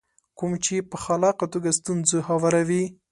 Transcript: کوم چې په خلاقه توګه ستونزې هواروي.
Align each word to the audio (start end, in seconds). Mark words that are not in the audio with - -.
کوم 0.37 0.51
چې 0.65 0.75
په 0.89 0.97
خلاقه 1.03 1.45
توګه 1.53 1.69
ستونزې 1.79 2.19
هواروي. 2.27 2.83